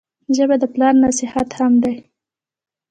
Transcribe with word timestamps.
ژبه 0.35 0.55
د 0.61 0.65
پلار 0.73 0.93
نصیحت 1.05 1.49
هم 1.59 1.73
دی 1.83 1.95